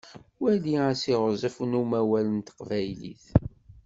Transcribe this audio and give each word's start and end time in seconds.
Wali 0.41 0.73
asiɣzef 0.89 1.55
n 1.69 1.77
umawal 1.81 2.27
n 2.31 2.39
teqbaylit. 2.47 3.25